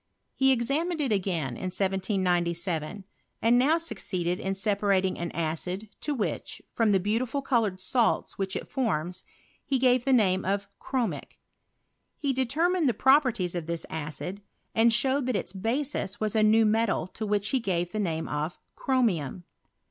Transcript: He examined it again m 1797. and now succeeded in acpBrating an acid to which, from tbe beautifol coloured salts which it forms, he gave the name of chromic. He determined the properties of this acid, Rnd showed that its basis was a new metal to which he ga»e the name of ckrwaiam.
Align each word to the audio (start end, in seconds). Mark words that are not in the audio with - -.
He 0.33 0.51
examined 0.51 0.99
it 0.99 1.11
again 1.11 1.49
m 1.55 1.65
1797. 1.65 3.03
and 3.39 3.59
now 3.59 3.77
succeeded 3.77 4.39
in 4.39 4.53
acpBrating 4.55 5.19
an 5.19 5.29
acid 5.29 5.89
to 5.99 6.15
which, 6.15 6.59
from 6.73 6.91
tbe 6.91 7.03
beautifol 7.19 7.43
coloured 7.45 7.79
salts 7.79 8.35
which 8.35 8.55
it 8.55 8.67
forms, 8.67 9.23
he 9.63 9.77
gave 9.77 10.03
the 10.03 10.11
name 10.11 10.43
of 10.43 10.67
chromic. 10.79 11.37
He 12.17 12.33
determined 12.33 12.89
the 12.89 12.95
properties 12.95 13.53
of 13.53 13.67
this 13.67 13.85
acid, 13.91 14.41
Rnd 14.75 14.91
showed 14.91 15.27
that 15.27 15.35
its 15.35 15.53
basis 15.53 16.19
was 16.19 16.35
a 16.35 16.41
new 16.41 16.65
metal 16.65 17.05
to 17.05 17.23
which 17.27 17.49
he 17.49 17.59
ga»e 17.59 17.83
the 17.83 17.99
name 17.99 18.27
of 18.27 18.57
ckrwaiam. 18.75 19.43